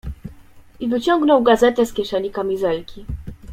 "I 0.79 0.87
wyciągnął 0.87 1.43
gazetę 1.43 1.85
z 1.85 1.93
kieszeni 1.93 2.31
kamizelki." 2.31 3.05